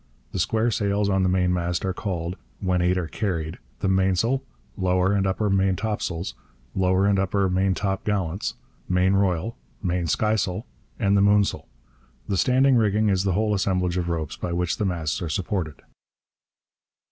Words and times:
The 0.31 0.39
square 0.39 0.71
sails 0.71 1.09
on 1.09 1.21
the 1.21 1.29
mainmast 1.29 1.85
are 1.85 1.93
called, 1.93 2.35
when 2.59 2.81
eight 2.81 2.97
are 2.97 3.07
carried, 3.07 3.59
the 3.81 3.87
mainsail, 3.87 4.41
lower 4.75 5.13
and 5.13 5.27
upper 5.27 5.47
maintopsails, 5.47 6.33
lower 6.73 7.05
and 7.05 7.19
upper 7.19 7.47
maintopgallants, 7.51 8.55
main 8.89 9.13
royal, 9.13 9.55
main 9.83 10.07
skysail, 10.07 10.65
and 10.97 11.15
the 11.15 11.21
moonsail. 11.21 11.67
The 12.27 12.37
standing 12.37 12.77
rigging 12.77 13.09
is 13.09 13.25
the 13.25 13.33
whole 13.33 13.53
assemblage 13.53 13.95
of 13.97 14.09
ropes 14.09 14.35
by 14.35 14.51
which 14.53 14.77
the 14.77 14.85
masts 14.85 15.21
are 15.21 15.29
supported. 15.29 15.83